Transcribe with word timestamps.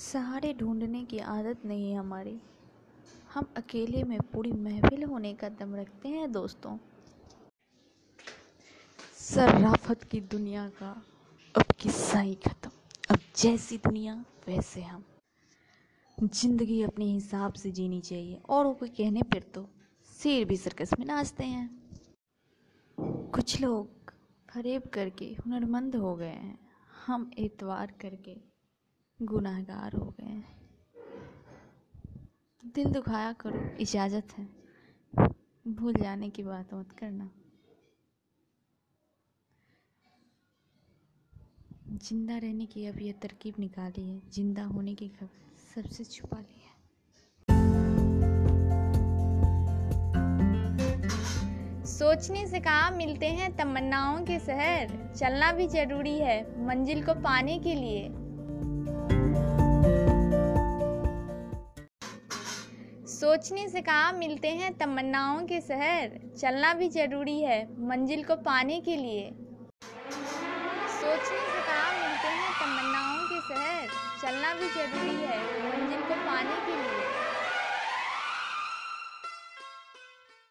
सहारे 0.00 0.52
ढूँढने 0.54 1.04
की 1.04 1.18
आदत 1.18 1.64
नहीं 1.64 1.94
हमारी। 1.96 2.38
हम 3.34 3.46
अकेले 3.56 4.02
में 4.02 4.18
पूरी 4.22 4.52
महफिल 4.52 5.02
होने 5.04 5.32
का 5.34 5.48
दम 5.48 5.74
रखते 5.74 6.08
हैं, 6.08 6.30
दोस्तों। 6.32 6.76
सर्राफत 9.18 10.02
की 10.02 10.20
दुनिया 10.20 10.68
का 10.68 10.90
अब 11.54 11.72
किस्सा 11.80 12.20
ही 12.20 12.34
ख़त्म। 12.34 12.70
अब 13.10 13.18
जैसी 13.36 13.78
दुनिया, 13.78 14.14
वैसे 14.48 14.82
हम। 14.82 15.04
ज़िंदगी 16.18 16.82
अपने 16.82 17.04
हिसाब 17.04 17.52
से 17.52 17.70
जीनी 17.70 18.00
चाहिए। 18.00 18.40
औरों 18.48 18.74
को 18.74 18.86
कहने 18.88 19.22
पर 19.22 19.42
तो 19.54 19.68
शेर 20.12 20.44
भी 20.44 20.56
सर्कस 20.56 20.98
में 20.98 21.06
नाचते 21.06 21.44
हैं। 21.44 21.68
कुछ 23.34 23.60
लोग 23.60 24.12
फरेब 24.50 24.88
करके 24.94 25.24
हुनरमंद 25.36 25.96
हो 25.96 26.14
गए 26.16 26.26
हैं। 26.26 26.58
हम 27.06 27.30
एतवार 27.38 27.92
करके 28.00 28.49
गुनाहगार 29.22 29.92
हो 29.92 30.04
गए 30.10 30.26
हैं। 30.26 30.58
दिल 32.74 32.92
दुखाया 32.92 33.32
करो, 33.32 33.60
इजाज़त 33.80 34.32
है। 34.38 34.46
भूल 35.66 35.94
जाने 35.94 36.28
की 36.30 36.42
बात 36.42 36.74
मत 36.74 36.92
करना। 36.92 37.30
ज़िंदा 41.92 42.36
रहने 42.36 42.66
की 42.66 42.86
अब 42.86 43.00
यह 43.00 43.12
तरकीब 43.12 43.54
निकाली 43.58 44.08
है। 44.08 44.20
ज़िंदा 44.32 44.62
होने 44.64 44.94
की 44.94 45.08
खबर 45.08 45.56
सबसे 45.74 46.04
छुपा 46.04 46.38
ली 46.38 46.60
है। 46.60 46.78
सोचने 51.86 52.46
से 52.46 52.60
कहाँ, 52.60 52.90
मिलते 52.90 53.26
हैं 53.26 53.56
तमन्नाओं 53.56 54.24
के 54.24 54.38
शहर। 54.38 55.14
चलना 55.16 55.52
भी 55.52 55.66
ज़रूरी 55.68 56.18
है, 56.18 56.66
मंजिल 56.66 57.04
को 57.04 57.14
पाने 57.14 57.58
के 57.58 57.74
लिए। 57.74 58.08
सोचने 63.20 63.68
से 63.68 63.80
कहा, 63.80 64.12
मिलते 64.12 64.48
हैं 64.48 64.72
तमन्नाओं 64.78 65.40
के 65.46 65.60
शहर। 65.60 66.12
चलना 66.38 66.72
भी 66.74 66.88
ज़रूरी 66.88 67.40
है, 67.40 67.58
मंजिल 67.88 68.22
को 68.24 68.36
पाने 68.36 68.80
के 68.80 68.96
लिए। 68.96 69.28
सोचने 70.94 71.42
से 71.48 71.60
कहा, 71.66 71.90
मिलते 71.92 72.28
हैं 72.28 72.52
तमन्नाओं 72.60 73.26
के 73.28 73.40
शहर। 73.48 73.88
चलना 74.22 74.54
भी 74.54 74.68
ज़रूरी 74.68 75.16
है 75.24 75.89